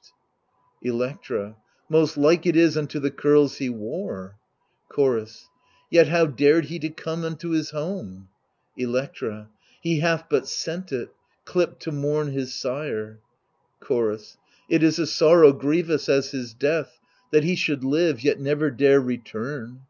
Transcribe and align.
THE 0.00 0.90
LIBATION 0.96 0.96
BEARERS 1.10 1.40
Electra 1.44 1.56
Most 1.90 2.16
like 2.16 2.46
it 2.46 2.56
is 2.56 2.74
unto 2.78 2.98
the 2.98 3.10
curls 3.10 3.58
he 3.58 3.68
wore; 3.68 4.38
Chorus 4.88 5.50
Yet 5.90 6.08
how 6.08 6.24
dared 6.24 6.64
he 6.64 6.78
to 6.78 6.88
come 6.88 7.22
unto 7.22 7.50
his 7.50 7.72
home? 7.72 8.28
Electra 8.78 9.50
He 9.82 10.00
hath 10.00 10.24
but 10.30 10.48
sent 10.48 10.90
it, 10.90 11.10
dipt 11.44 11.80
to 11.80 11.92
mourn 11.92 12.28
his 12.28 12.54
sire. 12.54 13.18
Chorus 13.80 14.38
It 14.70 14.82
is 14.82 14.98
a 14.98 15.06
sorrow 15.06 15.52
grievous 15.52 16.08
as 16.08 16.30
his 16.30 16.54
death, 16.54 16.98
That 17.30 17.44
he 17.44 17.54
should 17.54 17.84
live 17.84 18.24
yet 18.24 18.40
never 18.40 18.70
dare 18.70 19.02
return. 19.02 19.82